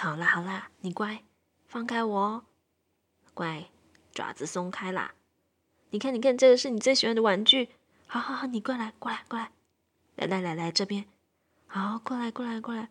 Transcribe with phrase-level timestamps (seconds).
[0.00, 1.24] 好啦好啦，你乖，
[1.66, 2.44] 放开我哦，
[3.34, 3.64] 乖，
[4.12, 5.12] 爪子松开啦。
[5.90, 7.70] 你看你看，这个是你最喜欢的玩具。
[8.06, 9.50] 好好好，你过来过来过来，
[10.14, 11.04] 来来来来这边，
[11.66, 12.88] 好，过来过来过来，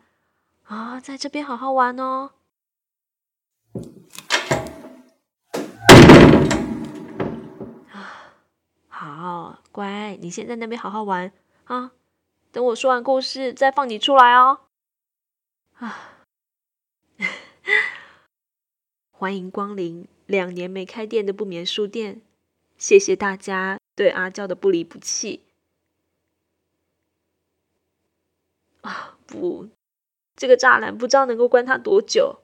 [0.62, 2.32] 好，在这边好好玩哦。
[7.90, 8.04] 啊，
[8.88, 11.32] 好乖，你先在那边好好玩
[11.64, 11.92] 啊。
[12.52, 14.60] 等我说完故事再放你出来哦。
[15.78, 16.17] 啊，
[19.18, 22.22] 欢迎光临两年没开店的不眠书店，
[22.76, 25.42] 谢谢大家对阿娇的不离不弃。
[28.82, 29.70] 啊，不，
[30.36, 32.42] 这个栅栏不知道能够关他多久。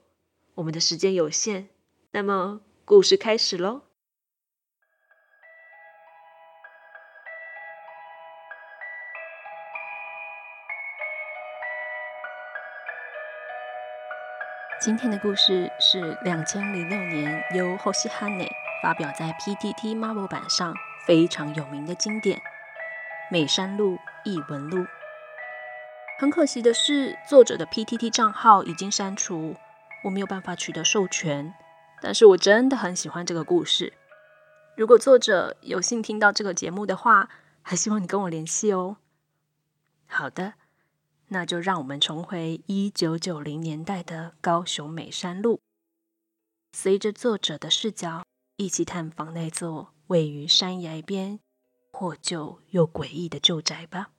[0.55, 1.69] 我们的时间有限，
[2.11, 3.83] 那么故事开始喽。
[14.84, 18.48] 今天的故事是两千零六年由ホシハネ
[18.82, 20.74] 发表在 PTT Marvel 版上
[21.06, 22.38] 非常有名的经典《
[23.30, 24.78] 美山路异闻录》。
[26.18, 29.56] 很可惜的是，作者的 PTT 账号已经删除，
[30.04, 31.54] 我没有办法取得授权。
[32.02, 33.92] 但是我真的很喜欢这个故事。
[34.76, 37.28] 如果作者有幸听到这个节目的话，
[37.60, 38.96] 还希望你跟我联系哦。
[40.06, 40.54] 好的。
[41.35, 45.59] 那就让我们重回一九九零年代的高雄美山路，
[46.71, 48.23] 随着作者的视角，
[48.55, 51.41] 一起探访那座位于山崖边、
[51.91, 54.11] 破旧又诡异的旧宅吧。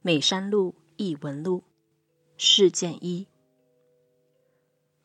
[0.00, 1.64] 美山路异闻录
[2.36, 3.26] 事件一：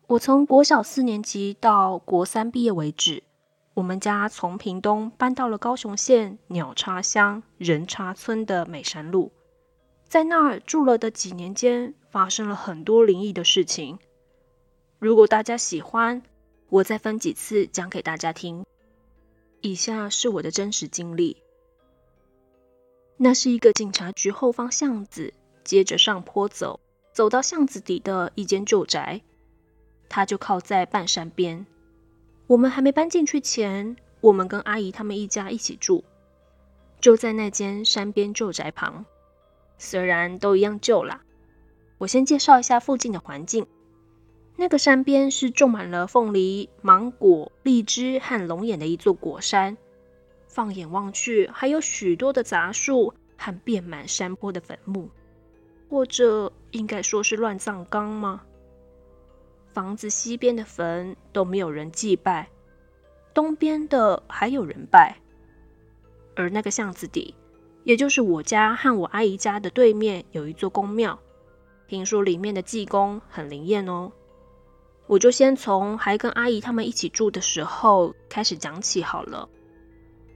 [0.06, 3.24] 我从国小四年级到国三毕业为止。
[3.76, 9.34] 我们家从屏东搬到了高雄县鸟叉乡仁叉村的美山路，
[10.08, 14.00] 在那儿住了的几年间，发生了很多灵异的事情。
[14.98, 16.24] 如果大家喜欢，
[16.70, 18.66] 我再分几次讲给大家听。
[19.60, 21.44] 以下是我的真实经历：
[23.18, 25.34] 那是一个警察局后方巷子，
[25.66, 26.80] 接着上坡走，
[27.12, 29.22] 走到巷子底的一间旧宅，
[30.08, 31.66] 它就靠在半山边。
[32.48, 36.04] 我们还没搬进去前，我们跟阿姨他们一家一起住，
[37.00, 39.06] 就在那间山边旧宅旁。
[39.78, 41.22] 虽然都一样旧啦，
[41.98, 43.66] 我先介绍一下附近的环境。
[44.58, 49.76] 那个山边是种满了凤梨、芒果、荔枝和龙眼的一座果山，
[50.48, 55.10] 放眼望去，还有许多的杂树和遍满山坡的坟墓，
[55.90, 58.44] 或者应该说是乱葬岗吗？
[59.76, 62.48] 房子西边的坟都没有人祭拜，
[63.34, 65.18] 东边的还有人拜。
[66.34, 67.36] 而那个巷子底，
[67.84, 71.20] 也就是我家和我阿姨家的对面，有一座宫庙，
[71.90, 74.14] 听说里面的济公很灵验哦。
[75.08, 79.50] 我就先从还跟阿姨他们一起住的时候开始讲起好了。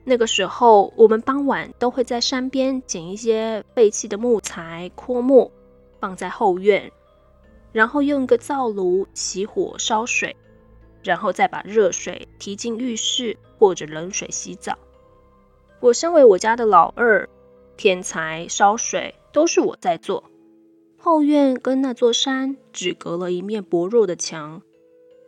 [0.04, 5.50] 那个时候，我们傍晚都会在山边捡一些废弃的木材、枯木，
[5.98, 6.92] 放在后院。
[7.72, 10.36] 然后用一个灶炉起火烧水，
[11.02, 14.78] 然后再把热水提进浴室或者冷水洗澡。
[15.80, 17.28] 我身为我家的老二，
[17.76, 20.24] 添柴烧水都是我在做。
[20.98, 24.60] 后院跟那座山只隔了一面薄弱的墙。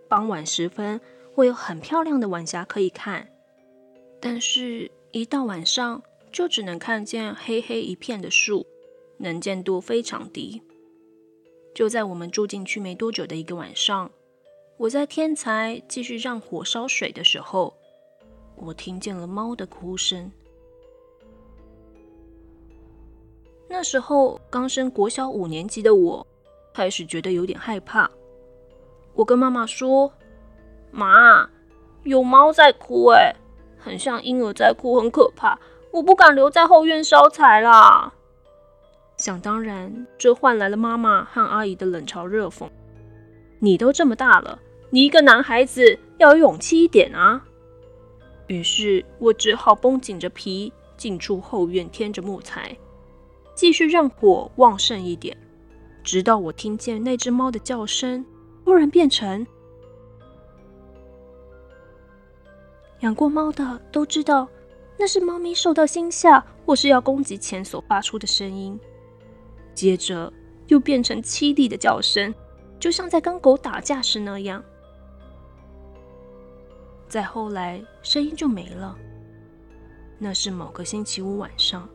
[0.09, 1.01] 傍晚时分
[1.35, 3.29] 会有很漂亮的晚霞可以看，
[4.21, 8.67] 但是一到晚上就只能看见黑黑一片的树，
[9.17, 10.61] 能见度非常低。
[11.75, 14.11] 就在我们住进去没多久的一个晚上，
[14.77, 17.75] 我在添柴继续让火烧水的时候，
[18.57, 20.31] 我听见了猫的哭声。
[23.69, 26.27] 那时候刚升国小五年级的我，
[26.75, 28.11] 开始觉得有点害怕。
[29.15, 30.13] 我跟妈妈说
[30.93, 31.49] ：“妈，
[32.03, 33.35] 有猫在哭，哎，
[33.79, 35.59] 很像婴儿在哭，很可怕，
[35.91, 38.13] 我不敢留在后院烧柴啦。”
[39.23, 42.69] 想当然，这换来了妈妈和阿姨的冷嘲热讽。
[43.61, 44.59] 你都这么大了，
[44.91, 47.45] 你一个男孩子要有勇气一点啊！
[48.49, 52.77] 于是我只好绷紧着皮，进出后院添着木材，
[53.55, 55.37] 继续让火旺盛一点，
[56.03, 58.27] 直到我听见那只猫的叫声
[58.65, 59.47] 突然变成。
[63.03, 64.49] 养过猫的都知道，
[64.99, 68.77] 那是猫咪受到惊吓或是要攻击前所发出的声音。
[69.75, 70.33] 接着
[70.69, 72.35] 又变成凄厉的叫声，
[72.79, 74.63] 就像在跟狗打架时那样。
[77.09, 78.97] 再后来，声音就没了。
[80.19, 81.89] 那是某个星期五晚上。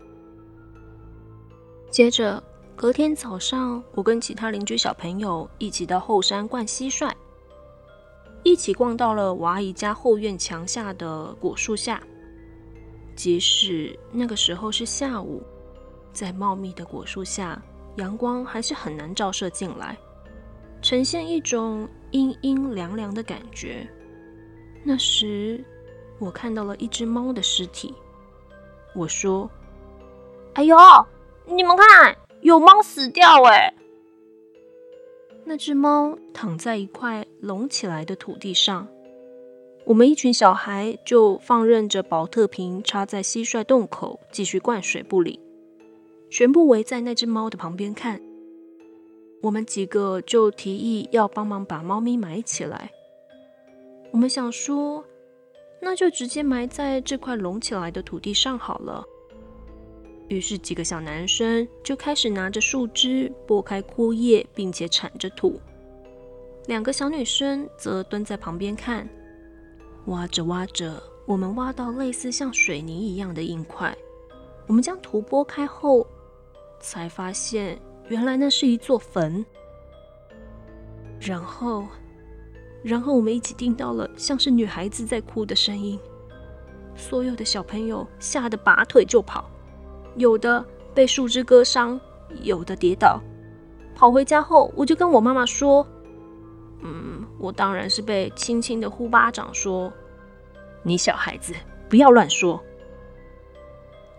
[1.90, 2.44] 接着
[2.76, 7.12] 隔天早上，我跟其他邻居小朋友一起到后山灌蟋蟀，
[8.44, 12.04] 一起逛到了我阿姨家后院墙下的果树下。
[13.16, 15.42] 即使那个时候是下午，
[16.18, 17.62] 在茂密的果树下，
[17.98, 19.96] 阳光还是很难照射进来，
[20.82, 23.88] 呈现一种阴阴凉凉的感觉。
[24.84, 25.64] 那时，
[26.18, 27.94] 我看到了一只猫的尸体。
[28.96, 29.48] 我说
[30.56, 30.76] ：“哎呦，
[31.46, 33.72] 你们看！”有猫死掉哎！
[35.46, 38.88] 那只猫躺在一块隆起来的土地上，
[39.86, 45.40] 我们一群小孩就放任着宝特瓶插在蟋蟀洞口，继续灌水不理，
[46.30, 48.22] 全部围在那只猫的旁边看。
[49.42, 52.92] 我们几个就提议要帮忙把猫咪埋起来。
[54.12, 55.06] 我们想说，
[55.80, 59.06] 那就直接埋在这块隆起来的土地上好了。
[60.28, 65.60] 于是几个小男生就开始拿着树枝拨开枯叶，并且铲着土。
[66.66, 69.08] 两个小女生则蹲在旁边看。
[70.08, 73.96] 挖着挖着，我们挖到类似像水泥一样的硬块。
[74.66, 76.06] 我们将土拨开后，
[76.80, 79.46] 才发现原来那是一座坟。
[81.20, 81.86] 然后，
[82.84, 86.00] 然后我们一起听到了像是女孩子在哭的声音。
[86.96, 89.50] 所有的小朋友吓得拔腿就跑。
[90.16, 92.00] 有的被树枝割伤，
[92.42, 93.22] 有的跌倒。
[93.96, 95.86] 跑回家后，我就跟我妈妈说
[96.82, 99.92] ：“嗯，我当然是被轻轻的呼巴掌，说
[100.84, 101.54] 你小孩子
[101.90, 102.64] 不要乱说。”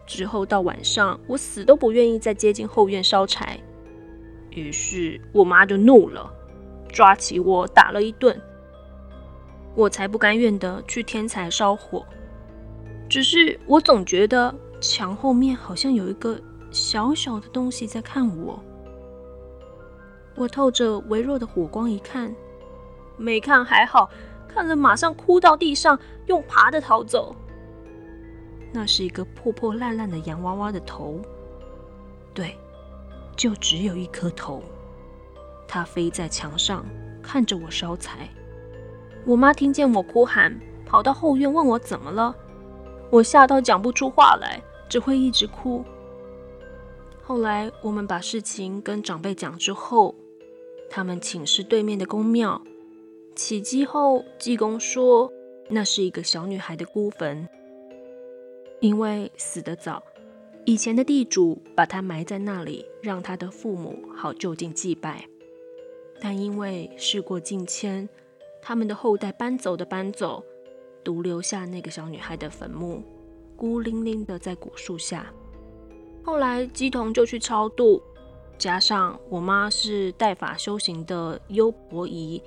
[0.09, 3.61] 之后到晚上，我死都不愿意再接近后院烧柴，
[4.51, 6.29] 于是我妈就怒了，
[6.89, 8.41] 抓起我打了一顿。
[9.77, 12.05] 我才不甘愿的去添柴烧火，
[13.09, 14.53] 只是我总觉得。
[14.81, 16.41] 墙后面好像有一个
[16.71, 18.63] 小小的东西在看我。
[20.37, 22.33] 我透着微弱的火光一看，
[23.17, 24.09] 没看还好，
[24.47, 27.35] 看了马上哭到地上，用爬的逃走。
[28.73, 31.21] 那是一个破破烂烂的洋娃娃的头，
[32.35, 32.57] 对，
[33.37, 34.63] 就只有一颗头。
[35.67, 36.85] 它飞在墙上，
[37.23, 38.29] 看着我烧柴。
[39.25, 42.35] 我妈听见我哭喊，跑到后院问我怎么了。
[43.11, 44.63] 我吓到讲不出话来。
[44.89, 45.85] 只会一直哭。
[47.23, 50.15] 后来我们把事情跟长辈讲之后，
[50.89, 52.63] 他们请示对面的宫庙，
[53.37, 55.31] 起乩后，济公说
[55.69, 57.47] 那是一个小女孩的孤坟，
[58.81, 60.03] 因为死得早，
[60.65, 65.25] 以前的地主把她埋在那里，让她的父母好就近祭拜。
[66.21, 68.09] 但因为事过境迁，
[68.63, 70.45] 他们的后代搬走的搬走，
[71.03, 73.03] 独留下那个小女孩的坟墓。
[73.57, 75.33] 孤零零的在古树下。
[76.23, 78.01] 后来乩童就去超度，
[78.57, 82.41] 加上我妈是带法修行的优婆夷，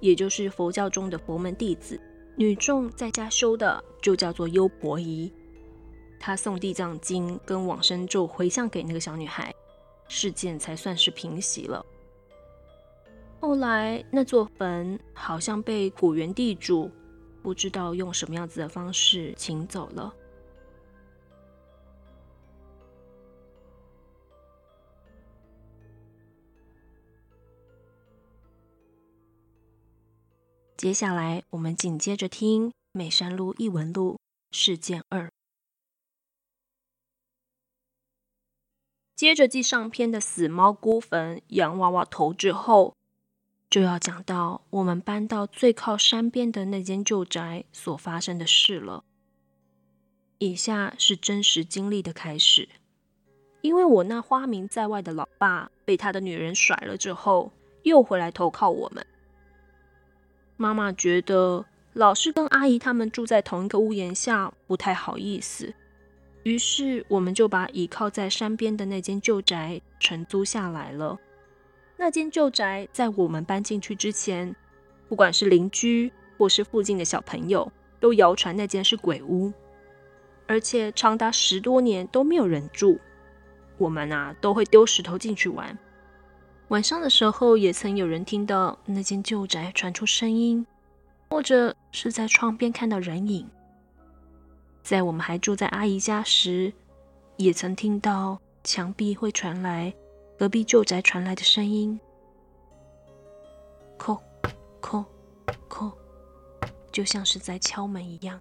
[0.00, 2.00] 也就是佛教中的佛门弟子，
[2.36, 5.30] 女众在家修的就叫做优婆夷。
[6.20, 9.54] 他送地藏经跟往生咒回向给那个小女孩，
[10.08, 11.84] 事件才算是平息了。
[13.40, 16.90] 后来那座坟好像被果园地主
[17.42, 20.12] 不知道用什么样子的方式请走了。
[30.76, 34.20] 接下来，我们紧接着听《美山路异闻录》
[34.56, 35.28] 事件二。
[39.18, 42.94] 接着继上篇的死猫孤坟、洋娃娃头之后，
[43.68, 49.02] 就要讲到我们搬到最靠山边的那间旧宅所发生的事了。
[50.38, 52.68] 以下是真实经历的开始，
[53.60, 57.50] 因为我那花名在外的老爸被他的女人甩了之后，
[57.82, 59.04] 又回来投靠我们。
[60.56, 65.74] 妈妈觉得老是跟阿姨他们住在同一个屋檐下不太好意思，
[66.48, 71.18] 于是我们就把倚靠在山边的那间旧宅承租下来了。
[71.98, 74.56] 那间旧宅在我们搬进去之前，
[75.10, 79.52] 不管是邻居或是附近的小朋友，都谣传那间是鬼屋，
[80.46, 82.98] 而且长达十多年都没有人住。
[83.76, 85.78] 我们啊都会丢石头进去玩。
[86.68, 90.66] 晚上的时候，也曾有人听到那间旧宅传出声音，
[91.28, 93.46] 或者是在窗边看到人影。
[94.82, 96.72] 在我们还住在阿姨家时，
[97.36, 99.94] 也曾听到墙壁会传来
[100.38, 101.98] 隔壁旧宅传来的声音，
[103.98, 104.18] 叩
[104.80, 105.04] 叩
[105.68, 105.92] 叩，
[106.90, 108.40] 就像是在敲门一样。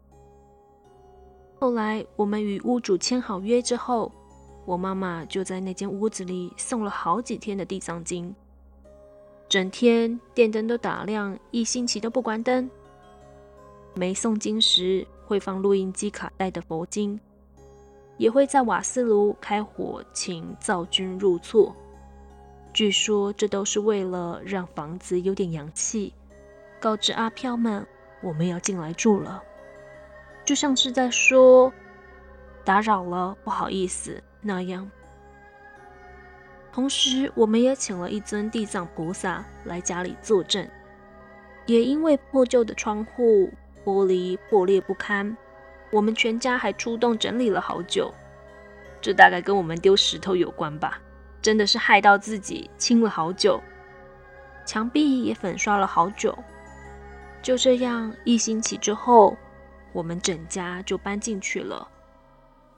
[1.59, 4.11] 后来我们与屋主签好约之后，
[4.65, 8.33] 我妈妈就在那间屋子里诵了好几天的地藏经，
[9.49, 12.69] 整天电灯都打亮，一星期都不关灯。
[13.95, 17.19] 没诵经时会放录音机卡带的佛经，
[18.15, 21.75] 也会在瓦斯炉开火请灶君入厝。
[22.73, 26.13] 据说这都是为了让房子有点阳气，
[26.79, 27.85] 告知阿飘们
[28.21, 29.43] 我们要进来住了，
[30.45, 31.73] 就像是在说
[32.63, 34.23] 打扰了，不好意思。
[34.41, 34.89] 那样，
[36.71, 40.69] 同时我们也请了一尊地藏菩萨来家里坐镇。
[41.65, 43.51] 也因为破旧的窗户
[43.87, 45.37] 玻璃破裂不堪，
[45.91, 48.13] 我们全家还出动整理了好久。
[48.99, 50.99] 这大概跟我们丢石头有关吧？
[51.41, 53.61] 真的是害到自己，清了好久，
[54.65, 56.37] 墙壁也粉刷了好久。
[57.41, 59.37] 就这样，一星期之后，
[59.93, 61.87] 我们整家就搬进去了。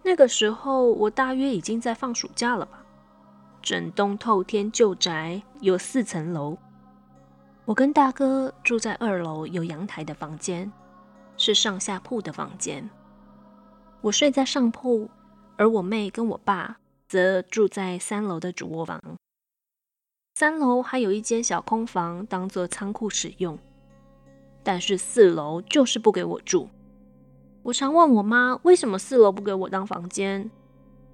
[0.03, 2.83] 那个时候，我大约已经在放暑假了吧。
[3.63, 6.55] 整栋透天旧宅有四层楼，
[7.65, 10.71] 我跟大哥住在二楼有阳台的房间，
[11.39, 12.87] 是上下铺的房间。
[14.01, 15.09] 我睡在上铺，
[15.57, 16.77] 而我妹跟我爸
[17.07, 19.01] 则住在三楼的主卧房。
[20.35, 23.57] 三楼还有一间小空房当做仓库使用，
[24.63, 26.69] 但是四楼就是不给我住。
[27.63, 30.49] 我常问我妈为什么四楼不给我当房间，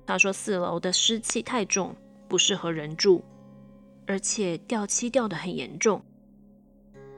[0.05, 1.95] 她说四楼的湿气太重，
[2.27, 3.23] 不适合人住，
[4.05, 6.03] 而且掉漆掉得很严重。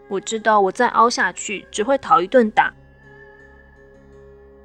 [0.09, 2.73] 我知道我再凹下去只会讨一顿打。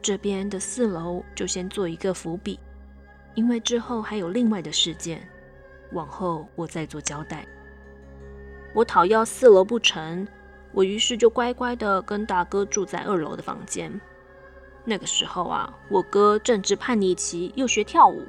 [0.02, 2.58] 这边的四楼就先做一个伏笔，
[3.34, 5.26] 因为之后还有另外的事件，
[5.92, 7.46] 往后我再做交代。
[8.74, 10.26] 我讨要四楼不成，
[10.72, 13.92] 我于是就乖乖的跟大哥住在二楼的房间。
[14.84, 18.24] 那个时候啊，我哥正值叛逆期，又学跳舞，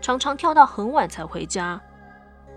[0.00, 1.78] 常常跳到很晚才回家。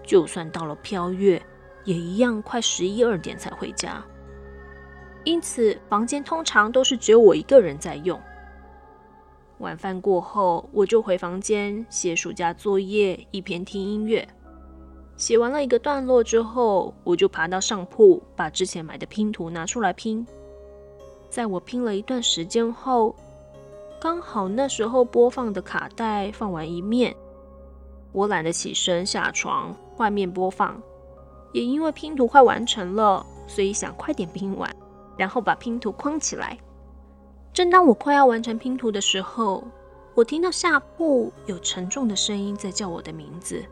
[0.06, 1.42] 就算到了飘月，
[1.84, 4.02] 也一样快十一二点才回家。
[5.26, 8.22] 因此，房间通常都是只有我一个人在用。
[9.64, 14.28] 晚饭过后，我就回房间写暑假作业，一边听音乐。
[15.16, 20.28] 写完了一个段落之后，我就爬到上铺，把之前买的拼图拿出来拼。
[21.30, 23.16] 在我拼了一段时间后，
[24.02, 27.16] 刚好那时候播放的卡带放完一面，
[28.12, 30.80] 我懒得起身下床换面播放，
[31.54, 34.70] 也因为拼图快完成了，所以想快点拼完，
[35.16, 36.58] 然后把拼图框起来。
[37.54, 39.64] 正当我快要完成拼图的时候，
[40.16, 43.64] 我听到下铺有沉重的声音在叫我的名字，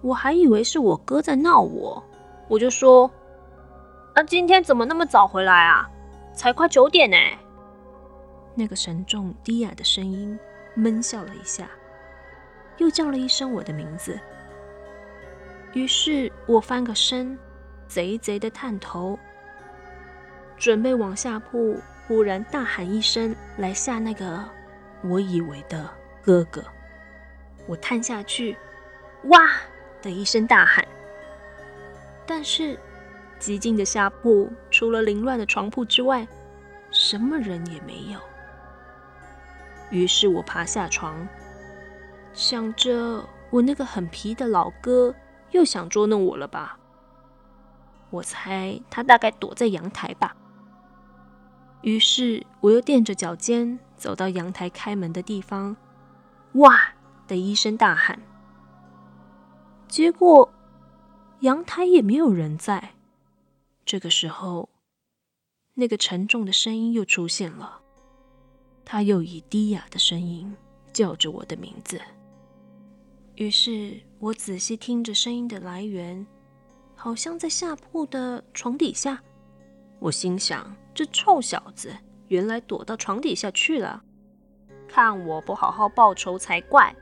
[0.00, 2.02] 我还以为是我哥在闹我，
[2.48, 3.10] 我就说
[4.16, 5.88] ：“啊，今天怎么那么早回来啊？
[6.32, 7.16] 才快九点呢。”
[8.56, 10.36] 那个沉重低哑的声音
[10.74, 11.68] 闷笑了一下，
[12.78, 14.18] 又叫了一声我的名字。
[15.74, 17.38] 于是我翻个身，
[17.86, 19.18] 贼贼的探头，
[20.56, 21.76] 准备往下铺，
[22.08, 24.42] 忽然大喊一声来吓那个
[25.02, 25.88] 我以为的
[26.22, 26.64] 哥哥。
[27.66, 28.56] 我探下去，
[29.24, 29.38] 哇
[30.00, 30.82] 的一声大喊，
[32.26, 32.78] 但是
[33.38, 36.26] 寂静的下铺除了凌乱的床铺之外，
[36.90, 38.18] 什么人也没有。
[39.90, 41.28] 于是我爬下床，
[42.32, 45.14] 想着我那个很皮的老哥
[45.50, 46.78] 又想捉弄我了吧？
[48.08, 50.34] 我猜他大概躲在阳台吧。
[51.82, 55.76] 于是我又垫着脚尖走到阳台开门的地方，
[56.54, 56.92] 哇
[57.26, 58.20] 的一声大喊，
[59.86, 60.52] 结果
[61.40, 62.94] 阳台也没有人在。
[63.84, 64.68] 这个时候，
[65.74, 67.80] 那个沉重的声音又出现了。
[68.84, 70.56] 他又以低哑的声音
[70.92, 72.00] 叫着我的名字，
[73.36, 76.26] 于是我仔细听着声音的来源，
[76.94, 79.22] 好像在下铺的床底下。
[80.00, 81.94] 我心想：这臭小子
[82.26, 84.02] 原来躲到床底下去了，
[84.88, 86.92] 看我不好好报仇才怪。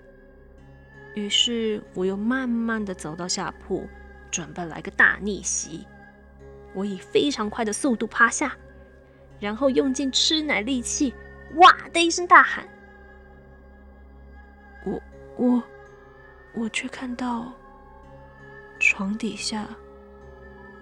[1.14, 3.88] 于是我又慢慢的走到下铺，
[4.30, 5.86] 准备来个大逆袭。
[6.74, 8.54] 我以非常快的速度趴下，
[9.40, 11.14] 然后用尽吃奶力气。
[11.54, 12.68] 哇的一声大喊，
[14.84, 15.02] 我
[15.38, 15.62] 我
[16.52, 17.50] 我却看到
[18.78, 19.66] 床底下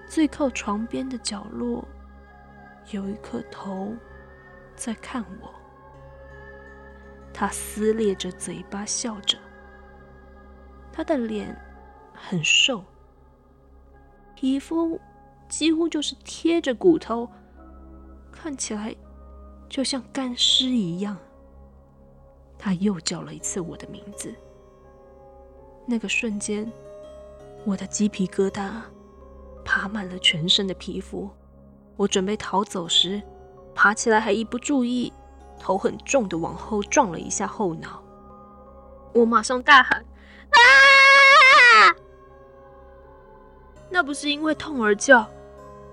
[0.08, 1.86] 最靠床边的角落
[2.90, 3.94] 有一颗头
[4.76, 5.48] 在看我，
[7.32, 9.38] 他撕裂着嘴巴笑着，
[10.92, 11.56] 他的脸
[12.12, 12.84] 很瘦，
[14.34, 15.00] 皮肤
[15.48, 17.28] 几乎就是贴着骨头，
[18.30, 18.94] 看起来。
[19.66, 21.16] 就像干尸一样，
[22.56, 24.32] 他又叫了一次我的名字，
[25.84, 26.70] 那个瞬间，
[27.64, 28.82] 我的鸡皮疙瘩
[29.64, 31.28] 爬满了全身的皮肤。
[31.96, 33.22] 我准备逃走时，
[33.74, 35.12] 爬起来还一不注意，
[35.58, 38.02] 头很重的往后撞了一下后脑。
[39.12, 40.04] 我马上大喊
[40.50, 40.58] ：“啊！”
[43.90, 45.24] 那不是因为痛而叫，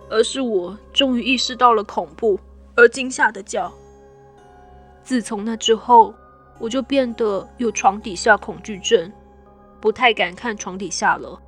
[0.10, 2.40] 而是我终于意识到了恐怖
[2.76, 3.72] 而惊吓的叫。
[5.04, 6.14] 自从那之后，
[6.58, 9.12] 我就变得有床底下恐惧症，
[9.80, 11.40] 不太敢看床底下了。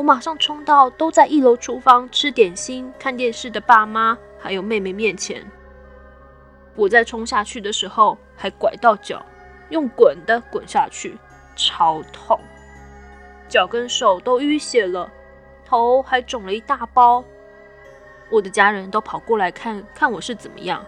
[0.00, 5.44] 我马上冲到都在一楼厨房吃点心、看电视的爸妈还有妹妹面前。
[6.74, 9.22] 我在冲下去的时候还拐到脚，
[9.68, 11.18] 用滚的滚下去，
[11.54, 12.40] 超痛，
[13.46, 15.12] 脚跟手都淤血了。
[15.66, 17.22] 头还肿了一大包，
[18.30, 20.82] 我的家人都跑过来看看我是怎么样。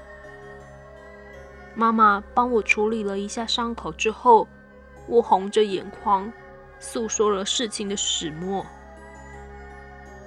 [1.75, 4.49] 妈妈帮我处理了一下伤口之后，
[5.07, 6.33] 我红着眼眶
[6.81, 8.65] 诉说了事情的始末。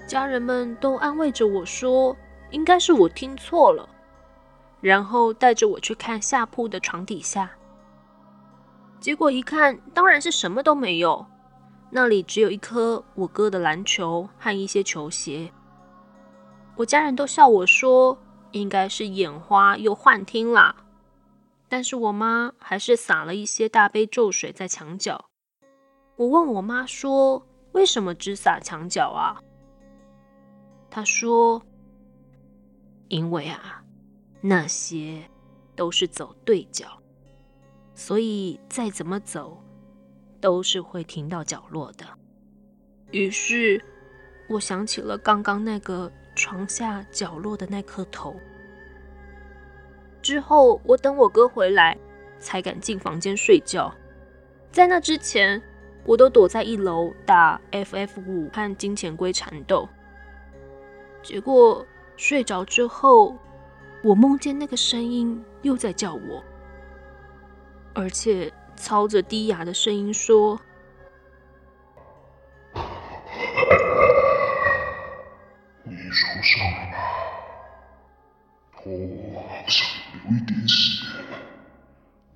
[0.07, 2.15] 家人们都安慰着我说，
[2.51, 3.87] 应该是我听错了，
[4.79, 7.49] 然后带着我去看下铺的床底下。
[8.99, 11.25] 结果一看，当然是什么都没有。
[11.91, 15.51] 那里只有一颗我哥的篮球和一些球鞋。
[16.75, 18.17] 我家人都笑我说，
[18.51, 20.75] 应该是眼花又幻听啦。
[21.67, 25.25] 但是我妈还是撒了一些大悲咒水在墙角。
[26.15, 29.41] 我问我妈说，为什么只撒墙角啊？
[30.95, 31.61] 他说，
[33.09, 33.83] 因为啊，
[34.39, 35.29] 那些
[35.75, 36.87] 都是走对角，
[37.93, 39.61] 所以再怎么走。
[40.39, 42.05] 都是会停到角落的。
[43.11, 43.83] 于是，
[44.47, 48.33] 我想起了刚刚那个床下角落的那颗头。
[50.21, 51.97] 之后，我等我哥回来，
[52.39, 53.93] 才敢进房间睡觉。
[54.71, 55.61] 在那之前，
[56.05, 59.89] 我都躲在一楼打 FF5 和金钱龟缠斗。
[61.25, 63.35] 结果睡着之后，
[64.03, 66.43] 我梦见那个声音又在叫我，
[67.93, 68.53] 而且。
[68.77, 70.59] 操着低哑的声音说
[75.85, 76.97] ：“你受伤了吗？
[78.83, 78.91] 头
[79.39, 79.87] 好像
[80.25, 81.05] 有一点血，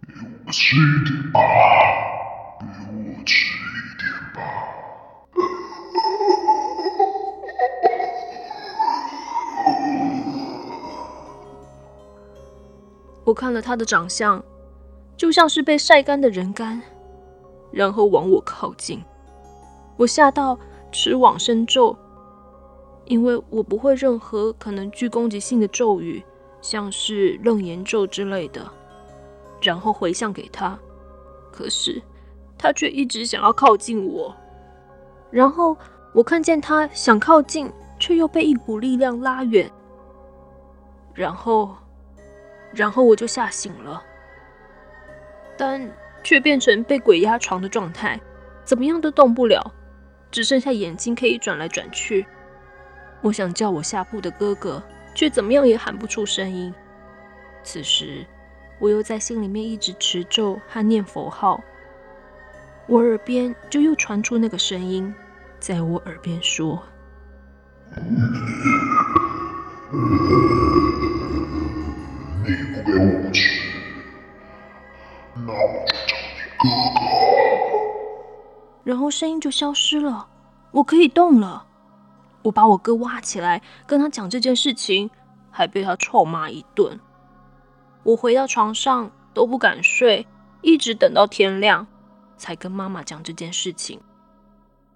[0.07, 0.13] 给
[0.45, 1.39] 我吃一点吧，
[13.39, 14.43] 看了他的长相。
[15.15, 16.81] 就像是被晒干的人干，
[17.71, 19.01] 然后往我靠近，
[19.97, 20.57] 我吓到
[20.93, 21.97] 持往生咒，
[23.03, 26.23] 因为我不会任何可能具攻击性的咒语，
[26.61, 28.65] 像是楞严咒之类的，
[29.61, 30.79] 然后回向给他，
[31.51, 32.01] 可是
[32.57, 34.33] 他却一直想要靠近我，
[35.29, 35.75] 然后
[36.13, 39.69] 我看见他想靠近，却又被一股力量拉远，
[41.13, 41.75] 然后，
[42.73, 44.03] 然后我就吓醒了。
[45.57, 45.89] 但
[46.23, 48.19] 却变成被鬼压床的状态，
[48.63, 49.73] 怎么样都动不了，
[50.31, 52.25] 只剩下眼睛可以转来转去。
[53.21, 54.81] 我想叫我下铺的哥哥，
[55.13, 56.73] 却怎么样也喊不出声音。
[57.63, 58.25] 此时，
[58.79, 61.61] 我又在心里面一直持咒和念佛号，
[62.87, 65.13] 我耳边就又传出那个声音，
[65.59, 66.81] 在我耳边说
[72.49, 73.59] ：“你不给我吃。”
[75.35, 76.67] 那我就找你哥
[76.99, 77.05] 哥。
[78.83, 80.27] 然后声音就消失了，
[80.71, 81.67] 我可以动了。
[82.41, 85.09] 我把我哥挖起来，跟他讲这件事情，
[85.51, 86.99] 还被他臭骂一顿。
[88.03, 90.25] 我回到床上都不敢睡，
[90.61, 91.85] 一直等到天亮，
[92.37, 93.99] 才跟妈妈讲这件事情。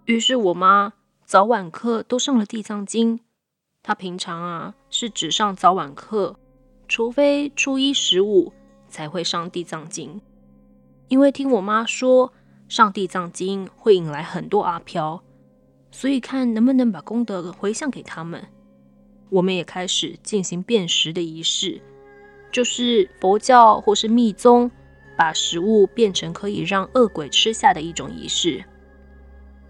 [0.05, 0.93] 于是我妈
[1.25, 3.19] 早晚课都上了地藏经。
[3.83, 6.37] 她平常啊是只上早晚课，
[6.93, 8.53] 除非初一十五
[8.87, 10.21] 才会上地藏经。
[11.07, 12.31] 因为听我妈说，
[12.69, 15.23] 上地藏经会引来很多阿飘，
[15.89, 18.45] 所以看能不能把功德回向给他们。
[19.31, 21.81] 我们也开始进行辨识的仪式，
[22.51, 24.69] 就是佛教或是密宗
[25.17, 28.63] 把食物变成可以让恶鬼吃下的一种仪式。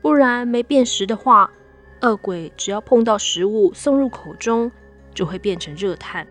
[0.01, 1.49] 不然没辨识的话，
[2.01, 4.69] 恶鬼只要碰到食物送入口中，
[5.13, 6.27] 就会变成热炭。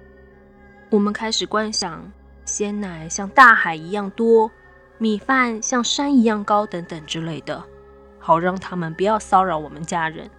[0.92, 2.12] 我们开始观想
[2.44, 4.50] 鲜奶像大海一样多。
[4.98, 7.64] 米饭像山一样高，等等之类的，
[8.18, 10.30] 好让他们不要骚扰我们家人。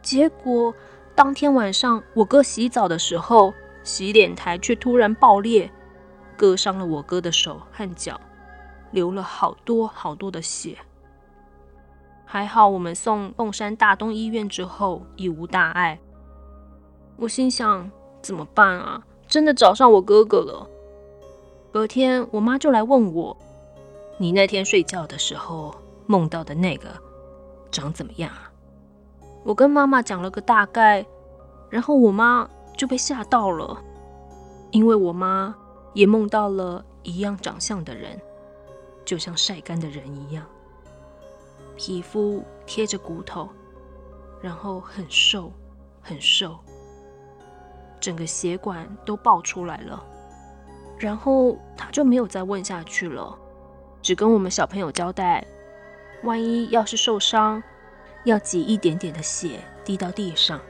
[0.00, 0.72] 结果
[1.16, 5.72] 当天晚上，我哥洗澡的时候，洗脸台却突然爆裂，
[6.36, 8.18] 割伤了我哥的手和脚，
[8.92, 10.78] 流了好多好多的血。
[12.24, 15.98] 还好我们送凤山大东医院之后已无大碍。
[17.16, 17.90] 我心想
[18.22, 19.04] 怎么办啊？
[19.28, 20.68] 真的找上我哥哥了。
[21.72, 23.36] 隔天我妈就来问我
[24.18, 25.74] ：“你那天睡觉的时候
[26.06, 26.88] 梦到的那个
[27.70, 28.50] 长怎么样啊？”
[29.44, 31.06] 我跟妈妈讲了个大概，
[31.68, 33.80] 然后我妈就被吓到了，
[34.70, 35.54] 因为我妈
[35.94, 38.20] 也梦到了一样长相的人，
[39.04, 40.44] 就像晒干的人一样，
[41.76, 43.48] 皮肤贴着骨头，
[44.42, 45.52] 然后很瘦
[46.02, 46.58] 很瘦，
[48.00, 50.02] 整个血管都爆出来了，
[50.98, 53.38] 然后他就没有再问下去了，
[54.02, 55.46] 只跟我们小朋友交代，
[56.24, 57.62] 万一要是受伤。
[58.24, 60.60] 要挤一点点的血滴到地上。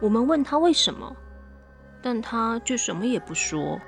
[0.00, 1.12] 我们问他为什么，
[2.00, 3.80] 但他就什么也不说。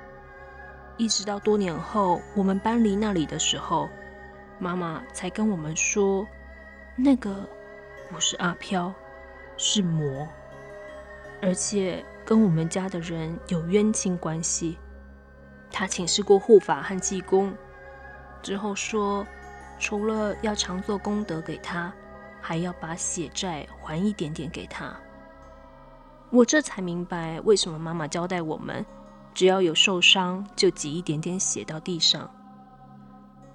[0.97, 3.87] 一直到多年后，我们搬离那里的时候，
[4.59, 6.27] 妈妈才跟我们说，
[6.97, 7.33] 那个
[8.09, 8.93] 不是阿飘，
[9.55, 10.27] 是魔，
[11.41, 14.77] 而且跟我们家的人有冤亲关系。
[15.71, 17.51] 他请示过护法和济公，
[18.43, 19.25] 之后说，
[19.79, 21.91] 除了要常做功德给他。
[22.41, 24.95] 还要把血债还一点点给他，
[26.29, 28.85] 我这才明白为什么妈妈交代我们，
[29.33, 32.31] 只要有受伤就挤一点点血到地上，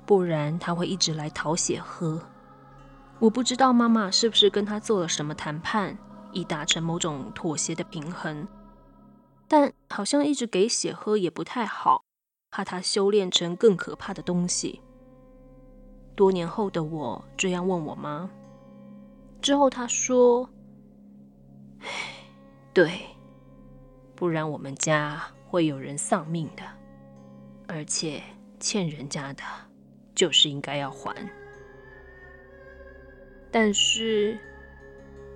[0.04, 2.20] 不然他会一直来讨血喝。
[3.18, 5.96] 我不知道妈妈是不是跟他做了什么谈判，
[6.32, 8.46] 以达成某种妥协的平衡，
[9.46, 12.04] 但好像一直给血喝也不太好，
[12.50, 14.80] 怕他修炼成更可怕的东西。
[16.16, 18.30] 多年后的我这样问我妈。
[19.42, 20.48] 之后他说：“，
[22.72, 23.00] 对，
[24.14, 26.62] 不然我们家会有人丧命的，
[27.66, 28.22] 而且
[28.58, 29.42] 欠人家的，
[30.14, 31.14] 就是应该要还。
[33.50, 34.38] 但是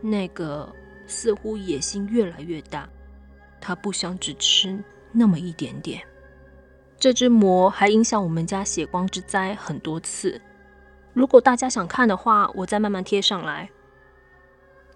[0.01, 0.75] 那个
[1.07, 2.89] 似乎野心越来越大，
[3.61, 6.03] 他不想只吃那么一点点。
[6.99, 10.41] 这只魔还影响我们家血光之灾很多次。
[11.13, 13.71] 如果大家想看的话，我再慢慢贴上来。”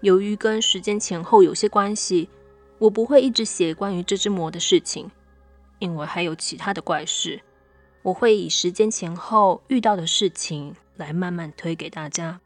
[0.01, 2.29] 由于跟时间前后有些关系，
[2.77, 5.09] 我不会一直写关于这只魔的事情，
[5.79, 7.41] 因为还有其他的怪事。
[8.01, 12.41] 我会以时间前后遇到的事情来慢慢推给大家。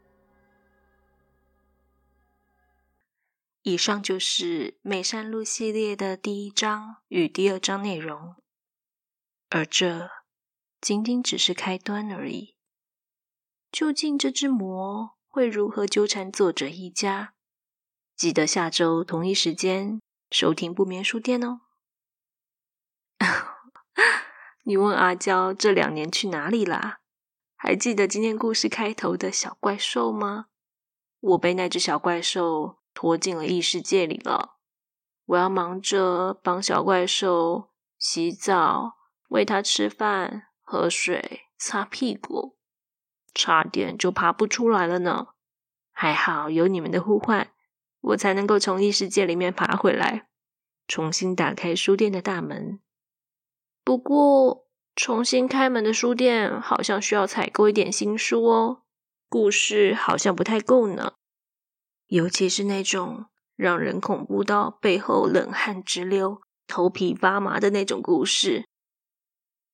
[3.68, 8.36] 以上就是美山路系列的第一章与第二章内容，
[9.50, 10.08] 而这
[10.80, 12.56] 仅仅只是开端而已。
[13.70, 17.34] 究竟这只魔会如何纠缠作者一家？
[18.16, 20.00] 记得下周同一时间
[20.30, 21.60] 收听不眠书店哦。
[24.64, 27.00] 你问阿娇这两年去哪里啦？
[27.54, 30.46] 还记得今天故事开头的小怪兽吗？
[31.20, 34.56] 我被那只小怪兽拖进了异世界里了。
[35.26, 38.96] 我要忙着帮小怪兽洗澡、
[39.28, 42.58] 喂它吃饭、喝水、擦屁股，
[43.32, 45.28] 差点就爬不出来了呢。
[45.92, 47.52] 还好有你们的呼唤。
[48.00, 50.26] 我才能够从异世界里面爬回来，
[50.88, 52.80] 重新打开书店的大门。
[53.84, 58.82] 不过，重新开门的书店好像需要采购一点新书哦，
[59.28, 61.12] 故事好像不太够呢，
[62.08, 68.66] 尤其是那种让人恐怖到背后冷汗直流、头皮发麻的那种故事。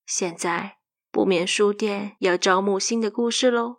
[0.06, 0.78] 现在，
[1.10, 3.78] 不眠书店要招募新的故事喽，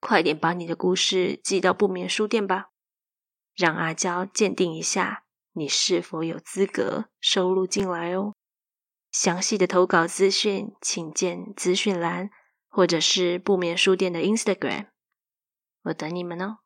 [0.00, 2.66] 快点把你的故事寄到不眠书店吧。
[3.54, 8.34] 让阿娇鉴定一下你是否有资格收录进来哦。
[9.10, 12.30] 详细的投稿资讯，请见资讯栏，
[12.68, 14.88] 或者是不眠书店的 Instagram。
[15.84, 16.58] 我等你们哦，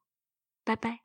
[0.65, 1.02] 拜拜。